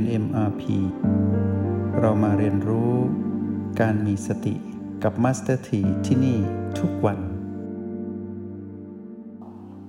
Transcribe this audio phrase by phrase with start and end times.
[0.00, 0.62] ยน MRP
[2.00, 2.92] เรามาเรียนรู้
[3.80, 4.54] การมีสติ
[5.02, 6.38] กับ Master T ที่ที่นี่
[6.78, 7.18] ทุกวัน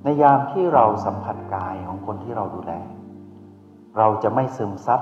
[0.03, 2.73] ในยามที่เราสัมผัสกายของคนที่เราดูแล
[3.97, 5.01] เราจะไม่ซึมซับ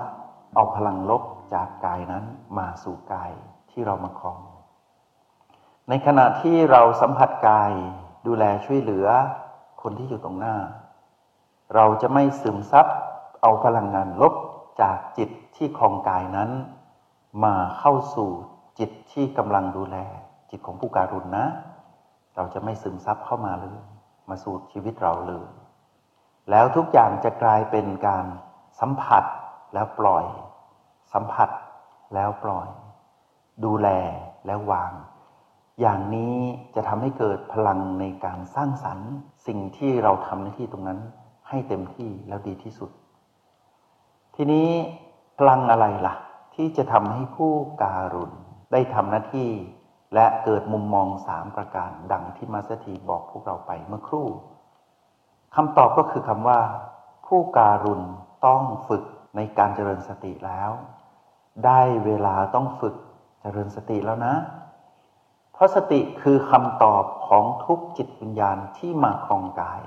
[0.55, 2.23] เอาพลังลบจากกายนั้น
[2.57, 3.31] มาสู่กาย
[3.71, 4.39] ที่เรามาครอง
[5.89, 7.71] ในขณะที่เราสัมผัสกาย
[8.27, 9.07] ดูแลช่วยเหลือ
[9.81, 10.55] คนที่อยู่ตรงหน้า
[11.75, 12.87] เราจะไม่ซึมซับ
[13.41, 14.33] เอาพลังงานลบ
[14.81, 16.49] จากจิตที่ครองกายนั้น
[17.43, 18.29] มาเข้าสู่
[18.79, 19.97] จิตที่กำลังดูแล
[20.49, 21.45] จิตของผู้การุณนะ
[22.35, 23.79] เราจะไม่ซึมซับเข้ามาเลย
[24.29, 25.47] มาสู่ชีวิตเราเลย
[26.49, 28.25] แล้วทุกอย่างจะกลายเป็นการ
[28.79, 29.23] สัมผัส
[29.73, 30.25] แล้วปล่อย
[31.13, 31.49] สัมผัส
[32.13, 32.67] แล้วปล่อย
[33.65, 33.87] ดูแล
[34.45, 34.91] แล้ววาง
[35.81, 36.35] อย่างนี้
[36.75, 39.11] จะทำให้เกิดพลังในการสร้างสรรค์
[39.47, 40.99] สิ่งที่เราทำหน้าที่ตรงนั้น
[41.49, 42.89] ให้เต็มที่แล้วดีที่สุด
[44.41, 44.69] ทีนี้
[45.37, 46.15] พลังอะไรล่ะ
[46.55, 48.31] ที่จะทำให้ผู้การุณ
[48.71, 49.49] ได้ทำหน้าที่
[50.13, 54.27] และเกิดมุมมองสามประการดังที่มาสถีบอกพวกเราไปเมื่อครู่
[55.55, 56.59] คำตอบก็คือคำว่า
[57.27, 58.01] ผู้การุณ
[58.45, 59.03] ต้องฝึก
[59.35, 60.71] ในการเจริญสติแล้ว
[61.65, 62.95] ได้เวลาต้องฝึก
[63.41, 64.35] เจริญสติแล้วนะ
[65.53, 69.81] เพราะสติคือคำตอบของทุกจิตวิญญาณที่มาครองกาย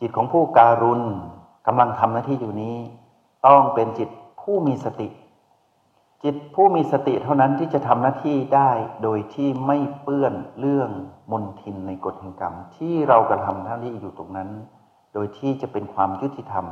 [0.00, 1.02] จิตของผู้การุณ
[1.66, 2.78] กำลังทำหน้าที่อยู่นี้
[3.46, 4.08] ต้องเป็นจิต
[4.40, 5.08] ผู้มีสติ
[6.24, 8.70] จิตผู้มีสติเท่านั้นที่จะทำหน้าที่ได้
[9.02, 10.90] โดยที่ไม่เปื้อนเรื่อง
[11.32, 14.50] มนทินในกฎแห่งกรรม ที่เรากระทำหน้าที่อยู่ตรงนั้น
[15.14, 16.64] โดยที่จะเป็นความยุติธรรม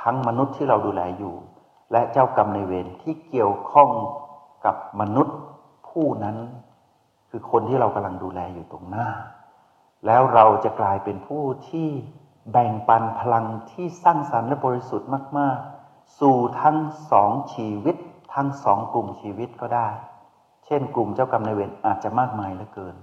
[0.00, 1.34] ทั้งมนุษย์ที่เราดูแลอยู่
[1.92, 3.90] และเจ้ากรรมในเวรที่เกี่ยวข้อง
[4.64, 5.36] กับมนุษย์
[5.88, 6.36] ผู้นั้น
[7.30, 9.08] คือคนที่เรากำลังดูแลอยู่ตรงหน้า
[10.06, 11.88] แล้วเราจะกลายเป็นผู้ที่
[12.52, 15.79] แบ่งปันพลังที่สร้างสรรค์และบริสุทธิ์มาก ๆ
[16.18, 16.78] สู่ทั้ง
[17.10, 17.96] สองชีวิต
[18.34, 19.88] ทั้งสองกลุ่มชีวิตก็ได้
[20.66, 22.96] เช่น กลุ่มเจ้ากรรมนายเวรอาจจะมากมายเหลือเกิน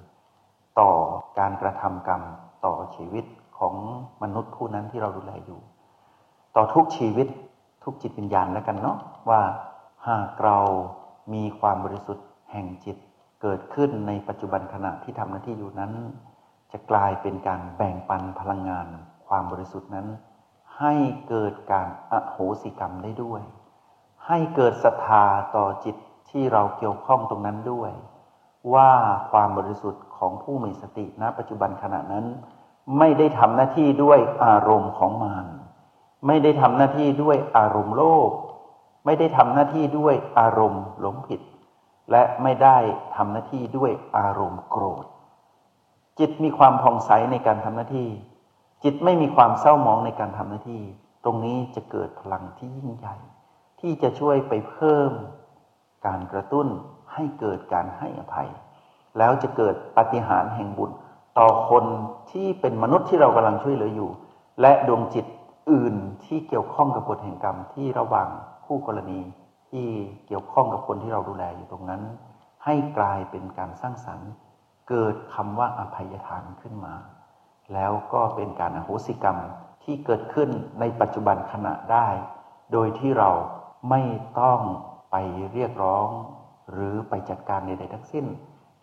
[0.80, 0.92] ต่อ
[1.40, 2.22] การกระทำกรรม
[2.66, 3.26] ต่อชีวิต
[3.60, 3.76] ของ
[4.24, 5.60] มนุษย์ผู้นั้นที่เราดูแลอยู่
[6.56, 7.28] ต่อทุกชีวิต
[7.84, 8.98] ทุกจิตวิญญาณแล้วกันเนาะ
[9.30, 9.42] ว่า
[10.08, 10.58] หากเรา
[11.34, 12.98] มีความบริสุทธิ์แห่งจิต
[13.42, 15.92] เกิดขึ้นในปัจจุบันขณะที่ทำหน้าที่อยู่นั้น
[16.72, 18.88] จะกลายเป็นการแบ่งปันพลังงาน
[19.28, 20.08] ความบริสุทธิ์นั้น
[20.80, 20.94] ให้
[21.30, 23.42] เกิดการอโหสิกรรมได้ด้วย
[24.28, 25.96] ให้เกิดศรัทธาต่อจิต
[26.30, 27.92] ที่เราเกี่ยวข้องตรงนั้นด้วย
[28.74, 28.92] ว่า
[29.32, 32.26] ความบริสุทธิ์ของผู้มีสติณปัจจุบันขณะนั้น
[32.98, 35.48] ไม่ได้ทำหน้าที่ด้วยอารมณ์ของมาร
[36.28, 38.32] ไม่ได้ทำหน้าที่ด้วยอารมณ์โลภ
[39.06, 41.42] ไม่ได้ทำหน้าที่ด้วยอารมณ์หลงผิด
[42.12, 42.78] และไม่ได้
[43.16, 45.06] ทำหน้าที่ด้วยอารมณ์โกรธ
[46.20, 48.10] จิตมีความผ่องใสในการทำหน้าที่
[48.84, 50.84] จิตไม่มีความเศร้าหมองในการทำหน้าที่
[51.24, 53.16] ตรงนี้จะเกิดพลังที่ยิ่งใหญ่
[53.80, 55.12] ที่จะช่วยไปเพิ่ม
[56.06, 56.68] การกระตุ้น
[57.14, 58.50] ให้เกิดการให้อภัย
[59.18, 60.92] แล้วจะเกิดปฏิหารแห่งบุญ
[61.40, 61.86] ต่อคน
[62.32, 64.10] ที่เป็นมนุษย์ที่เรากำลังช่วยเหลืออยู่
[64.62, 65.26] และดวงจิต
[65.72, 65.96] อื่น
[66.26, 68.30] ที่เกี่ยวข้องกับกฎแห่งกรรมที่ระหว่าง
[68.66, 69.20] คู่กรณี
[69.70, 69.88] ที่
[70.28, 72.02] เกี่ยวข้องกับคนที่เราดูแลอยู่ตรงนั้น
[72.66, 74.32] ให้กลายเป็นการสร้างสรรค์
[74.90, 76.94] เกิดคำว่าอภัยทานขึ้นมา
[77.74, 79.38] แล้วก็เป็นการอโหสิกรรม
[79.84, 82.08] ที่เกิดขึ้นในปัจจุบันขณะได้
[82.72, 83.32] โดยที่เรา
[83.90, 84.02] ไม่
[84.40, 84.60] ต้อง
[85.12, 85.16] ไป
[85.54, 86.08] เรียกร้อง
[86.72, 88.26] หรือไปจัดการใดๆทั้งสิ้น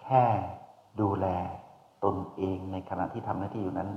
[0.03, 0.25] แค่
[1.01, 1.27] ดูแล
[2.05, 3.91] ตนเองในขณะที่ทำหน้าที่อยู่นั้น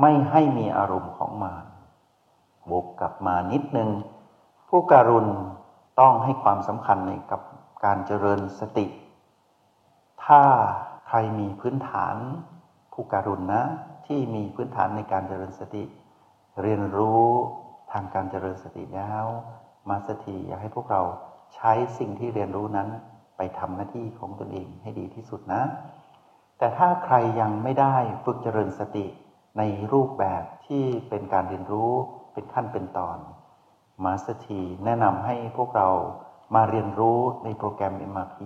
[0.00, 1.66] ไม่ให้มีอารมณ์ของมาร
[2.70, 3.90] วกกลับมานิดนึง
[4.68, 5.26] ผู้การุณ
[6.00, 7.40] ต้องให้ความสำคัญในกับ
[7.84, 8.86] การเจริญสติ
[10.24, 10.42] ถ้า
[11.06, 12.16] ใครมีพื้นฐาน
[12.92, 13.62] ผู้การุณนะ
[14.06, 15.84] ที่มีพื้นฐานในการเจริญสติ
[16.62, 17.26] เรียนรู้
[17.92, 19.24] ทางการเจริญสติแล้ว
[19.90, 21.02] มาสถีอยากให้พวกเรา
[21.54, 22.88] ใช้สิ่งที่เรียนรู้นั้น
[23.36, 25.62] ไปทำหน้าที่ของตนเองให้ดีที่สุดนะ
[26.58, 27.94] แต่ถ้าใครยังไม่ได้
[28.24, 29.06] ฝึกเจริญสติ
[29.58, 29.62] ใน
[29.92, 31.92] รูปแบบที่เป็นการเรียนรู้
[32.32, 33.18] เป็นขั้นเป็นตอน
[34.04, 35.88] มาสถีแนะนำให้พวกเรา
[36.54, 38.38] มาเรียนรู้ในโปรแกรม MRP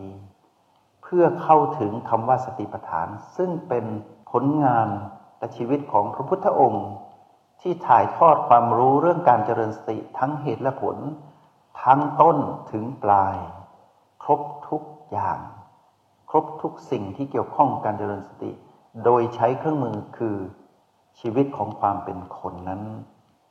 [1.02, 3.84] เพื่อเข้าถึงคำว่าสติปัฏฐาน ซึ่งเป็น
[4.30, 4.88] ผลงาน
[5.40, 6.86] และชีวิตของพระพุทธองค์
[7.60, 10.96] ที่ถ่ายทอดความรู้เรื่องการเจริญสติทั้งเหตุและผล
[11.82, 12.36] ทั้งต้น
[12.72, 13.36] ถึงปลาย
[14.22, 15.38] ครบทุกอย่าง
[16.30, 18.50] ครบทุกสิ่งที่เกี่ยวข้องการเจริญสติ
[19.04, 20.36] โดยใช้เครื่องมือคือ
[21.20, 22.82] ชีวิตของความเป็นคนนั้น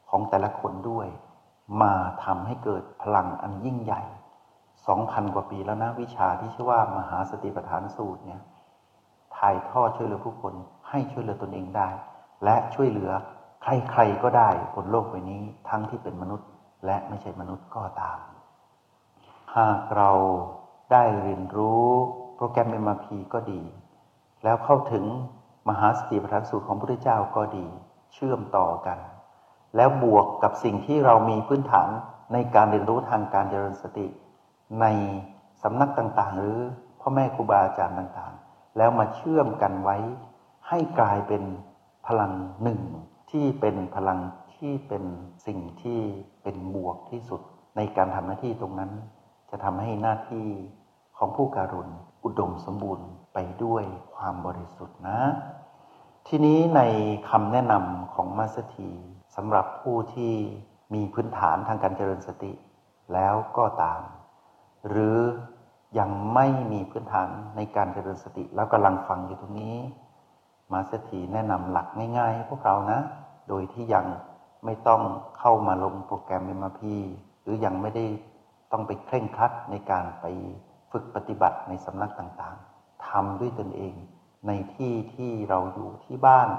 [0.09, 1.07] ของแต่ละคนด้วย
[1.81, 1.94] มา
[2.24, 4.01] ทำให้เกิดพลังอันยิ่งใหญ่
[4.88, 8.41] สองพันกว่าปีแล้วนะวิชาที่ชื่อว่ามหาสติปัฏฐานสูตรเนี่ย
[9.38, 10.53] ถ่ายทอดช่วยเหลือผู้คน
[10.89, 11.89] ให้ช่วยเหลือตนเองได้
[12.44, 13.12] และช่วยเหลือ
[13.63, 16.47] ใครๆก็ได้บนโลกใบนี้ทั้งที่เป็นมนุษย์
[16.86, 18.19] และไม่ใช่มนุษย์ก็ตาม
[19.56, 20.12] หากเรา
[20.91, 21.86] ได้เรียนรู้
[22.36, 23.62] โปรแกรม MRP ก็ดี
[24.44, 25.06] แล้วเข้าถึง
[25.69, 27.65] มหาสติปัฏฐานสูตรของพระพุทธเจ้าก็ดี
[28.13, 29.00] เชื่อมต่อกัน
[29.75, 31.89] แล้วบวกกับสิ่งที่เรามีพื้นฐาน
[32.33, 34.07] ในการเรียนรู้ทางการเจริญสติ
[34.81, 34.86] ใน
[35.63, 36.59] สำนักต่างๆ หรือ
[37.00, 39.97] พ่อแม่ครูบาอาจารย์ต่างๆ แล้วมาเชื่อมกันไว้
[40.69, 41.44] ให้กลายเป็น
[42.07, 42.33] พลัง
[42.63, 42.81] หนึ่ง
[43.31, 44.19] ที่เป็นพลัง
[44.56, 45.04] ที่เป็น
[45.45, 46.00] สิ่งที่
[46.44, 47.42] เป็นบวกที่สุด
[47.75, 48.92] ในการทำหน้าที่ตรงนั้น
[49.50, 50.48] จะทำให้หน้าที่
[51.18, 51.89] ของผู้การุณ
[52.24, 53.83] อุดมสมบูรณ์ไปด้วย
[54.16, 55.19] ความบริสุทธิ์นะ
[56.27, 56.81] ทีนี้ใน
[57.30, 58.89] คำแนะนำของมาสถี
[59.36, 60.33] สำหรับผู้ที่
[60.94, 62.51] มีพื้นฐานทางการเจริญสติ
[63.13, 64.01] แล้วก็ตาม
[64.88, 65.18] หรือ
[66.00, 69.75] ยังไม่มีพื้นฐานในการเจริญสติ แล้วกำลังฟังอยู่ตรงนี้
[70.74, 71.88] มาสถีแนะนำหลัก
[72.18, 73.00] ง่ายๆให้พวกเรานะ
[73.50, 74.06] โดยที่ยัง
[74.66, 75.01] ไม่ต้อง
[75.39, 76.81] เข้ามาลงโปรแกรม MRP
[77.42, 78.06] หรือยังไม่ได้
[78.71, 80.25] ต้องไปเคร่งครัดในการไป
[80.92, 83.94] ฝึกปฏิบัติในสำนักต่างๆทำด้วยตนเอง
[84.48, 86.50] ในที่ที่เราอยู่ที่บ้าน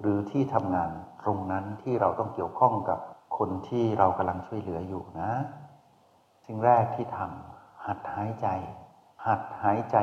[0.00, 0.90] หรือที่ทำงาน
[1.22, 2.98] ตรงนั้นที่เราต้องเกี่ยวข้องกับ
[3.38, 5.30] คนที่เรากำลังช่วยเหลืออยู่นะ
[6.46, 8.46] สิ่งแรกที่ทำหัดหายใจ
[9.26, 9.96] หัดหายใจ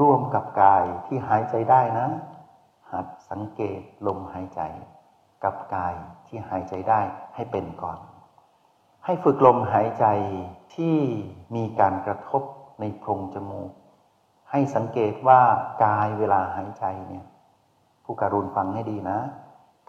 [0.00, 2.08] ร่วมกับกายที่หายใจได้นะ
[2.92, 4.60] หัดสังเกตลมหายใจ
[5.44, 5.94] กับกาย
[6.26, 7.00] ที่หายใจได้
[7.34, 7.98] ให้เป็นก่อน
[9.04, 10.06] ให้ฝึกลมหายใจ
[10.74, 10.96] ที่
[11.56, 12.42] มีการกระทบ
[12.80, 13.70] ในโพรงจมูก
[14.50, 15.40] ให้สังเกตว่า
[15.84, 17.26] กายเวลาหายใจเนี่ย
[18.04, 19.18] ผู้การุณฟังให้ดีนะ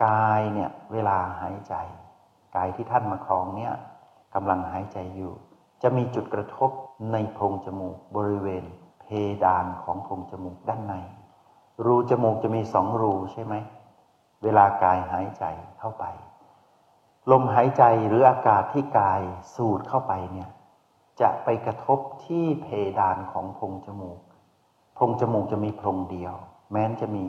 [0.05, 1.75] กายเนี่ยเวลาหายใจ
[2.55, 3.73] กายที่ท่านมาครองเนี่ย
[4.35, 5.33] กำลังหายใจอยู่
[5.81, 6.69] จะมีจุดกระทบ
[7.11, 8.63] ในโพรงจมูกบริเวณ
[9.01, 9.05] เพ
[9.43, 10.93] ดานของโพรงจมูกด้านใน
[11.85, 13.55] รูจมูกจะมีสองรูใช่ไหม
[14.43, 15.43] เวลากายหายใจ
[15.79, 16.05] เข้าไป
[17.31, 19.21] ลมหายใจหรืออากาศที่กาย
[19.55, 20.49] สูดเข้าไปเนี่ย
[21.21, 22.67] จะไปกระทบที่เพ
[22.99, 24.19] ดานของพงจมูก
[24.97, 26.35] พงจมูกจะมีพรงเดียว
[26.71, 27.25] แม้นจะมี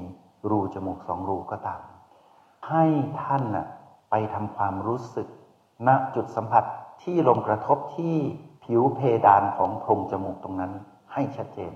[0.51, 1.83] รูจมูกสองรูก็ตาม
[2.69, 2.85] ให้
[3.23, 3.67] ท่านน่ะ
[4.11, 5.29] ไปทำความรู้สึก
[5.87, 6.65] ณจุดสัมผัส
[7.03, 8.17] ที่ลมกระทบที่
[8.65, 10.73] ผิวเพดานของพรงจมูกตรงนั้น
[11.13, 11.73] ให้ชัดเจน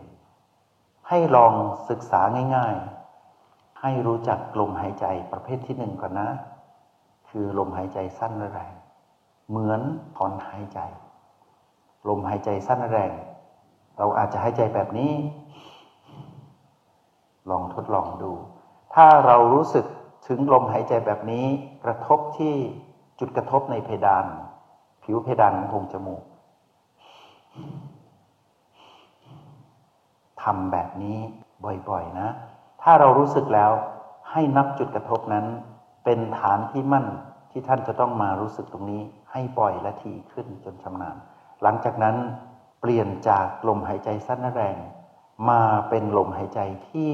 [1.09, 1.53] ให้ลอง
[1.89, 2.21] ศึกษา
[2.56, 6.29] ง่ายๆ ให้รู้จักลมหายใจประเภทที่หนึ่งก่อนนะ
[7.29, 8.75] คือลมหายใจสั้นและแรง
[9.49, 9.81] เหมือน
[10.17, 10.79] ถอนหายใจ
[12.09, 13.12] ลมหายใจสั้นแรง
[13.99, 15.12] เราอาจจะหายใจแบบนี้
[17.50, 18.33] ลองทดลองดู
[18.95, 19.85] ถ้าเรารู้สึก
[20.27, 21.47] ถึงลมหายใจแบบนี้
[21.85, 22.55] กระทบที่
[23.19, 24.25] จุดกระทบในเพดาน
[25.03, 26.23] ผิวเพดานของโพรงจมูก
[30.44, 31.19] ทำแบบนี้
[31.88, 32.29] บ่อยๆนะ
[32.82, 33.73] ถ้าเรารู้สึกแล้ว
[34.31, 35.46] ให้นับจุดกระทบนั้น
[36.05, 37.06] เป็นฐานที่มั่น
[37.50, 39.02] ที่ท่านจะต้องมารู้สึกตรงนี้
[39.32, 41.17] ให้บ่อยและถี่ขึ้นจนชำนาญ
[41.62, 42.17] หลังจากนั้น
[42.81, 44.76] เปลี่ยนจากลมหายใจสั้นและแรง
[45.50, 47.12] มาเป็นลมหายใจที่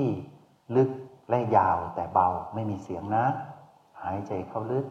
[0.77, 0.91] ลึก
[1.31, 3.25] และยาวแต่เบาไม่มีเสียงนะ
[4.03, 4.87] หายใจเข้าลึก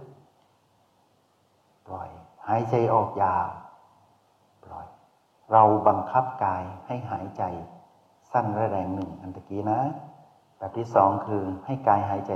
[1.87, 2.09] ปล่อย
[2.47, 3.47] หายใจออกยาว
[4.65, 4.87] ปล่อย
[5.51, 7.43] เราบังคับกายให้หายใจ
[8.31, 9.79] สั้นและแรงหนึ่งอันตะกี้นะ
[10.57, 12.33] แบบที่สองคือให้กายหายใจ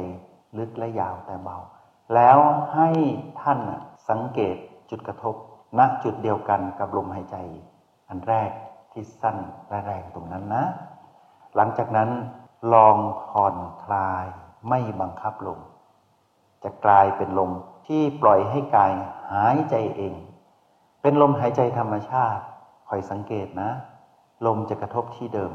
[0.58, 1.58] ลึกและยาวแต่เบา
[2.16, 2.38] แล้ว
[2.74, 2.90] ให้
[3.42, 3.60] ท่าน
[4.10, 4.56] สังเกต
[4.90, 5.36] จุดกระทบ
[5.80, 7.38] ณจุดเดียวกันกับลมหายใจ
[8.10, 8.52] อันแรก
[8.92, 9.38] ที่สั้น
[9.70, 10.64] และแรงตรงนั้นนะ
[11.56, 12.10] หลังจากนั้น
[12.74, 12.98] ลอง
[13.30, 14.26] ผ่อนคลาย
[14.70, 15.60] ไม่บังคับลม
[16.64, 17.52] จะกลายเป็นลม
[17.88, 18.94] ที่ปล่อยให้กาย
[19.32, 20.16] หายใจเอง
[21.02, 22.44] เป็นลมหายใจธรรมชาติ
[22.90, 23.72] คอยสังเกตนะ
[24.46, 25.54] ลมจะกระทบที่เดิม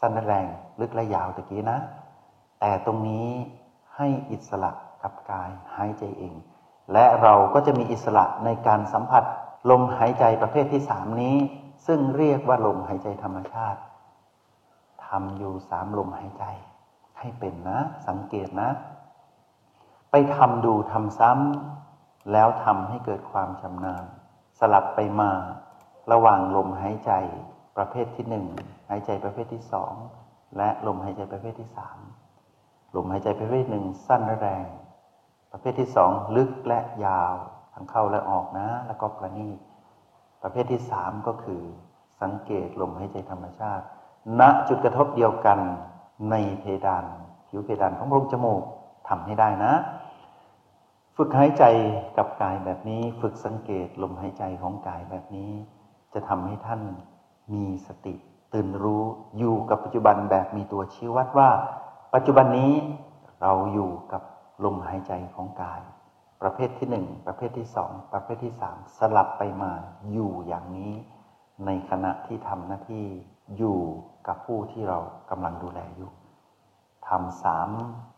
[0.00, 0.46] สั้นและแรง
[0.80, 1.78] ลึกและยาวตะกี้นะ
[2.60, 3.28] แต่ตรงนี้
[3.96, 4.70] ให้อิสระ
[5.02, 6.34] กับกายหายใจเอง
[6.92, 9.24] และเราก็จะมีอิสระในการสัมผัส
[9.70, 11.36] ลมหายใจประเภทที่สามนี้
[11.86, 13.80] ซึ่งเรียกว่าลมหายใจธรรมชาติ
[15.06, 16.44] ทำอยู่สามลมหายใจ
[17.18, 18.68] ให้เป็นนะ สังเกตนะ
[20.10, 24.04] ไปทำดูทำซ้ำแล้วทำให้เกิดความชำนาญ
[24.58, 25.30] สลับไปมา
[26.12, 27.12] ระหว่างลมหายใจ
[27.76, 28.46] ประเภทที่หนึ่ง
[28.90, 29.94] หายใจประเภทที่สอง
[30.56, 31.98] และลมหายใจประเภทที่สาม
[32.96, 34.66] ลมหายใจประเภทหนึ่งสั้นและแรง
[35.52, 37.34] ประเภทที่สองลึกและยาว
[37.74, 39.58] ทั้งเข้าและออกนะ แล้วก็ประณีต
[40.42, 41.62] ประเภทที่สามก็คือ
[42.22, 43.84] สังเกตลมหายใจธรรมชาติ
[44.40, 45.58] ณจุดกระทบเดียวกัน
[46.30, 47.04] ในเพดาน
[47.48, 48.62] ผิวเพดานของโพรงจมูก
[49.08, 49.72] ทำให้ได้นะ
[51.16, 51.64] ฝึกหายใจ
[52.16, 55.50] กับกายแบบนี้ ฝึกสังเกตลมหายใจของกายแบบนี้
[56.14, 56.80] จะทำให้ท่าน
[57.54, 58.14] มีสติ
[58.54, 59.04] ตื่นรู้
[59.38, 61.50] อยู่กับปัจจุบันแบบมีตัวชี้วัดว่า
[62.14, 62.72] ปัจจุบันนี้
[63.42, 64.22] เราอยู่กับ
[64.64, 65.82] ลมหายใจของกาย
[66.42, 69.72] ประเภทที่หนึ่งประเภทที่สองประเภทที่สามสลับไปมา
[70.12, 70.92] อยู่อย่างนี้
[71.66, 73.06] ในขณะที่ทำหน้าที่
[73.56, 73.78] อยู่
[74.26, 74.98] กับผู้ที่เรา
[75.30, 76.10] กำลังดูแลอยู่
[77.08, 77.70] ทำสาม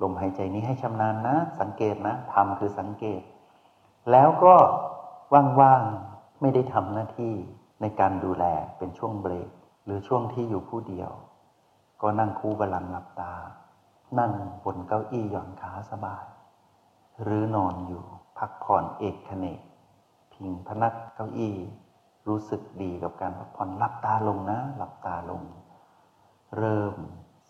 [0.03, 3.23] ลมหายใจนี้ให้ชำนาญนะ สังเกตนะทำคือสังเกต
[4.11, 4.55] แล้วก็
[5.61, 7.35] ว่างๆไม่ได้ทำหน้าที่
[7.81, 8.45] ในการดูแล
[8.79, 9.49] เป็นช่วงเบรก
[9.89, 11.11] หรือช่วงที่อยู่ผู้เดียว
[12.03, 13.35] ก็นั่งคู่บาลังหลับตา
[14.19, 14.33] นั่ง
[14.65, 16.27] บนเก้าอี้หย่อนขาสบาย
[17.23, 18.05] หรือนอนอยู่
[18.39, 19.61] พักผ่อนเอกเนก
[20.33, 21.57] พิงพนักเก้าอี้
[22.29, 25.43] รู้สึกดีกับการพักผ่อนหลับตาลงนะ หลับตาลง
[26.57, 26.95] เริ่ม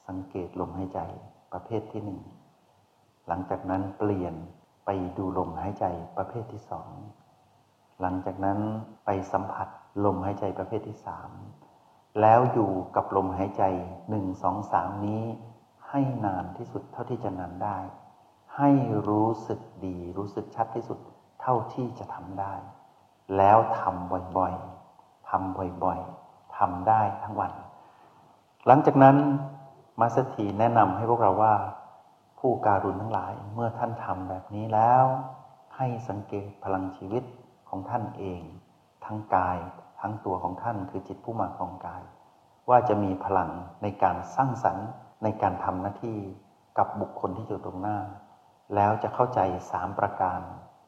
[0.06, 1.00] สังเกตลมหายใจ
[1.52, 2.20] ประเภทที่หนึ่ง
[3.28, 4.34] หลังจากนั้นเปลี่ยน
[4.84, 5.84] ไปดูลมหายใจ
[6.16, 6.90] ประเภทที่สอง
[8.00, 8.58] หลังจากนั้น
[9.04, 9.68] ไปสัมผัส
[10.04, 11.30] ลมหายใจประเภทที่สาม
[12.20, 13.62] แล้วอยู่กับลมหายใจ
[14.10, 15.24] หนึ่งสองสามนี้
[15.88, 17.78] ให้นานที่สุดเท่าที่จะนานได้
[18.56, 18.70] ให้
[19.08, 20.98] รู้สึกดีรู้สึกชัดที่สุด
[21.40, 22.54] เท่าที่จะทำได้
[23.36, 27.52] แล้วทำบ่อยๆทำบ่อยๆทำได้ทั้งวัน
[28.66, 29.16] หลังจากนั้น
[30.00, 31.54] มาสถีแนะนำให้พวกเราว่า
[32.38, 35.04] ผู้การุณทั้งหลายเมื่อท่านทำแบบนี้แล้ว
[35.76, 37.24] ให้สังเกตพลังชีวิต
[37.68, 38.42] ของท่านเอง
[39.04, 39.58] ทั้งกาย
[40.00, 42.02] ทั้งตัวของท่านคือจิตผู้มาของกาย
[42.68, 43.50] ว่าจะมีพลัง
[43.82, 44.88] ในการสร้างสรรค์
[45.22, 46.18] ในการทำหน้าที่
[46.78, 47.98] กับบุคคลที่อยู่ตรงหน้า
[48.74, 49.40] แล้วจะเข้าใจ
[49.70, 50.40] สามประการ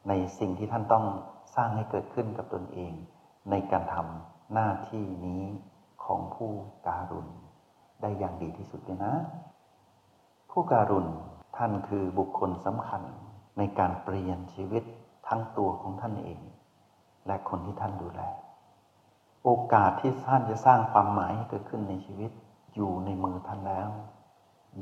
[0.08, 1.04] ในสิ่งที่ท่านต้อง
[1.54, 2.92] สร้างให้เกิดขึ้นกับตนเอง
[3.50, 5.42] ในการทำหน้าที่นี้
[6.04, 6.50] ของผู้
[6.88, 7.28] การุณ
[8.00, 9.14] ได้อย่างดีที่สุดเลยนะ
[10.50, 11.06] ผู้การุณ
[11.56, 13.02] ท่านคือบุคคลสำคัญ
[13.58, 14.84] ในการเปลี่ยนชีวิต
[15.28, 16.40] ทั้งตัวของท่านเอง
[17.26, 18.22] และคนที่ท่านดูแล
[19.44, 22.30] โอกาสที่ท่านจะสร้างความหมายให้เกิดขึ้นในชีวิต
[22.75, 23.88] อยู่ในมือท่านแล้ว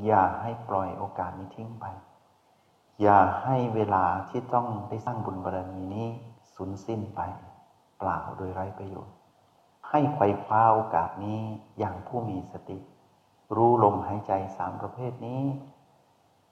[0.05, 1.87] อย่าให้ปล่อยโอกาสนี้ทิ้งไป
[3.03, 6.09] อย่าให้เวลาที่ต้องได้สร้างบุญบารมีนี้
[6.55, 7.21] สูญสิ้นไป
[7.99, 9.15] เปล่าโดยไร้ประโยชน์
[9.89, 11.41] ให้ไขว่คว้าโอกาสนี้
[11.79, 12.79] อย่างผู้มีสติ
[13.57, 15.43] รู้ลมหายใจสามประเภทนี้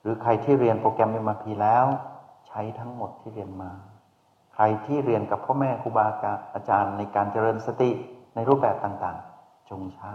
[0.00, 1.86] หรือใครที่เรียนโปรแกรมเอ็มพีแล้ว
[2.46, 3.72] ใช้ทั้งหมดที่เรียนมา
[4.58, 6.06] ใครที่เรียนกับพ่อแม่ครูบา
[6.54, 7.90] อาจารย์ในการเจริญสติ
[8.34, 10.14] ในรูปแบบต่างๆ จงใช้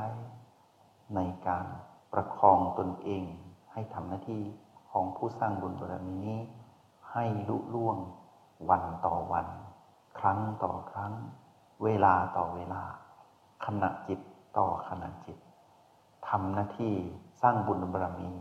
[1.16, 1.66] ในการ
[2.14, 3.24] ประคองตนเอง
[3.72, 4.44] ให้ทำหน้าที่
[4.92, 6.40] ของผู้สร้างบุญบารมีนี้
[7.12, 7.98] ให้ลุล่วง
[8.70, 9.48] วันต่อวัน
[10.20, 11.14] ครั้งต่อครั้ง
[11.84, 12.82] เวลาต่อเวลา
[13.66, 14.20] ขณะจิต
[14.58, 15.38] ต่อขณะจิต
[16.30, 16.96] ทำหน้าที่
[17.42, 18.32] สร้างบุญบารมี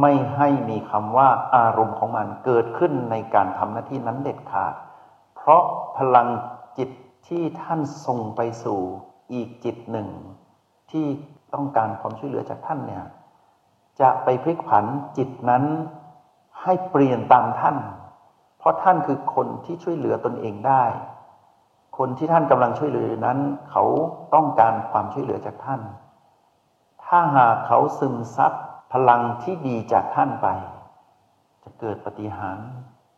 [0.00, 4.74] ไม่ให้มีคำว่าอารมณ์ของมันเกิดขึ้นในการทำหน้าที่นั้นเด็ดขาด
[5.44, 5.64] เพราะ
[5.98, 6.28] พลัง
[6.78, 6.90] จิต
[7.28, 8.80] ที่ท่านส่งไปสู่
[9.32, 10.08] อีกจิตหนึ่ง
[10.90, 11.06] ที่
[11.54, 13.04] ต้องการความช่วยเหลือจากท่านเนี่ย
[14.00, 14.84] จะไปพลิกผัน
[15.18, 15.64] จิตนั้น
[16.62, 17.76] ให้เปลี่ยนตามท่าน
[18.58, 20.84] เพราะท่านคือคนที่ช่วยเหลือตนเองได้
[21.98, 23.38] คนที่ท่านกำลังช่วยเหลือนั้น
[23.70, 23.84] เขา
[24.34, 25.80] ต้องการความช่วยเหลือจากท่าน
[27.04, 28.52] ถ้าหากเขาซึมซับ
[28.92, 30.48] พลังที่ดีจากท่านไป
[31.62, 32.58] จะเกิดปฏิหาร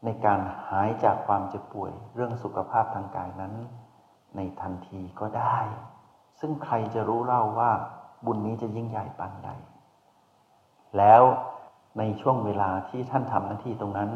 [0.05, 3.55] ในการหายจากความเจ็บป่วยเรื่องสุขภาพทางกายนั้น
[4.37, 5.59] ในทันทีก็ได้
[6.41, 7.73] ซึ่งใครจะรู้เล่าว่า
[8.27, 9.51] บุญนี้จะยิ่งใหญ่ปานใด
[10.99, 11.23] แล้ว
[11.99, 14.11] ในช่วงเวลาที่ท่านทำหน้าที่ตรงนั้น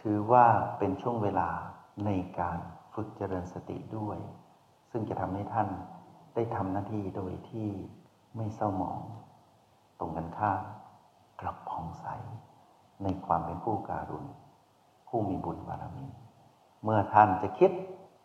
[0.00, 0.46] ถือว่า
[0.78, 1.48] เป็นช่วงเวลา
[2.06, 2.58] ในการ
[2.94, 4.18] ฝึกเจริญสติด้วย
[4.90, 5.68] ซึ่งจะทำให้ท่าน
[6.34, 7.68] ได้ทำหน้าที่โดยที่
[8.36, 9.00] ไม่เศร้าหมอง
[9.98, 10.62] ตรงกันข้าม
[11.40, 12.06] กลับผ่องใส
[13.02, 14.26] ในความเป็นผู้การุณ
[15.10, 16.06] ผู้มีบุญบารมี
[16.84, 17.70] เมื่อท่านจะคิด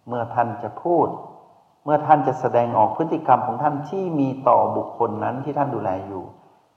[0.08, 1.08] เมื่อท่านจะพูด
[1.84, 6.24] เมื่อท่านจะแสดงออกพฤติกรรมของท่านที่มีต่อบุคคลนั้นที่ท่านดูแลอยู่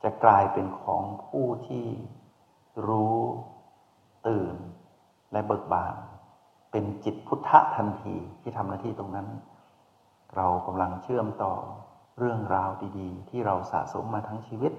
[0.03, 1.87] จะกลายเป็นของผู้ที่
[2.89, 3.19] รู้
[4.27, 4.55] ตื่น
[5.33, 5.95] และเบิกบาน
[6.71, 9.29] เป็นจิตพุทธะทันทีที่ทำหน้าที่ตรงนั้น
[10.37, 11.55] เรากำลังเชื่อมต่อ
[12.19, 14.73] เรื่องราวดีๆ ที่เราสะสมมาทั้งชีวิต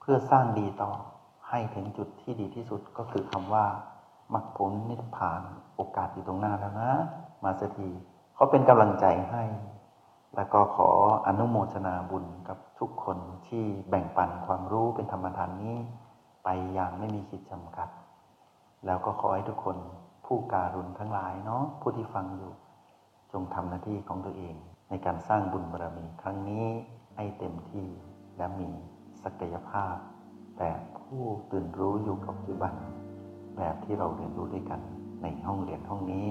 [0.00, 0.92] เพื่อสร้างดีต่อ
[1.48, 3.66] ให้ถึงจุดที่ดีที่สุดก็คือคำว่า
[4.34, 5.42] มรรคผลนิพพาน
[5.76, 6.92] โอกาสอยู่ตรงหน้าแล้วนะ
[7.44, 7.90] มาสถี
[8.34, 9.44] เขาเป็นกำลังใจให้
[10.36, 10.90] แล้วก็ขอ
[11.26, 13.18] อนุโมทนาบุญกับทุกคน
[13.48, 15.76] ที่แบ่งปันความรู้เป็นธรรมทานนี้
[16.44, 17.88] ไปอย่างไม่มีขีดจำกัด
[18.86, 19.76] แล้วก็ขอให้ทุกคน
[20.24, 22.52] ผู้การุณทั้งหลายเนาะผู้ที่ฟังอยู่
[23.32, 24.54] จงทำหน้าที่ของตัวเอง
[24.88, 26.66] ในการสร้างบุญบารมีครั้งนี้
[27.16, 27.86] ให้เต็มที่
[28.36, 28.70] และมี
[29.22, 29.94] ศักยภาพ
[30.58, 32.72] แบบผู้ตื่นรู้อยู่กับปัจจุบัน
[33.60, 34.80] แบบที่เราเรียนรู้ด้วยกัน
[35.22, 36.28] ในห้องเรียนห้องนี้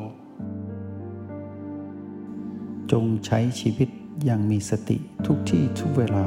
[2.91, 3.89] จงใช้ชีวิต
[4.25, 6.25] อย่างมีสติทุกที่ทุกเวลา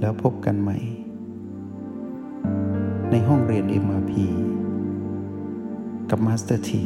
[0.00, 0.78] แล้วพบกันใหม่
[3.10, 4.12] ในห้องเรียน MRP
[6.10, 6.84] กับ Master T